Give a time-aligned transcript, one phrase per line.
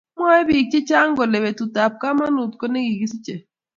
[0.17, 3.41] Mwoe bik che chang kole betut ab kamanut ko ne kikisichei